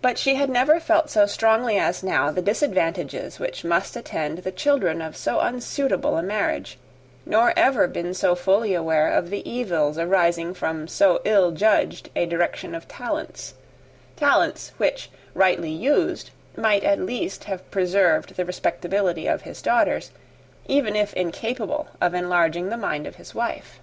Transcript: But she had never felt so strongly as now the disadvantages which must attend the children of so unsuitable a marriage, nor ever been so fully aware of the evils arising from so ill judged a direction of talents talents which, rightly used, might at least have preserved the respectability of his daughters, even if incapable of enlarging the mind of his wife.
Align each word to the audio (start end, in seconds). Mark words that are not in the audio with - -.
But 0.00 0.18
she 0.18 0.34
had 0.34 0.50
never 0.50 0.80
felt 0.80 1.08
so 1.08 1.26
strongly 1.26 1.78
as 1.78 2.02
now 2.02 2.32
the 2.32 2.42
disadvantages 2.42 3.38
which 3.38 3.62
must 3.64 3.94
attend 3.94 4.38
the 4.38 4.50
children 4.50 5.00
of 5.00 5.16
so 5.16 5.38
unsuitable 5.38 6.16
a 6.18 6.24
marriage, 6.24 6.76
nor 7.24 7.52
ever 7.56 7.86
been 7.86 8.14
so 8.14 8.34
fully 8.34 8.74
aware 8.74 9.12
of 9.12 9.30
the 9.30 9.48
evils 9.48 9.96
arising 9.96 10.54
from 10.54 10.88
so 10.88 11.20
ill 11.24 11.52
judged 11.52 12.10
a 12.16 12.26
direction 12.26 12.74
of 12.74 12.88
talents 12.88 13.54
talents 14.16 14.72
which, 14.76 15.08
rightly 15.34 15.70
used, 15.70 16.30
might 16.56 16.82
at 16.82 16.98
least 16.98 17.44
have 17.44 17.70
preserved 17.70 18.34
the 18.34 18.44
respectability 18.44 19.28
of 19.28 19.42
his 19.42 19.62
daughters, 19.62 20.10
even 20.66 20.96
if 20.96 21.14
incapable 21.14 21.86
of 22.00 22.12
enlarging 22.12 22.70
the 22.70 22.76
mind 22.76 23.06
of 23.06 23.14
his 23.14 23.36
wife. 23.36 23.78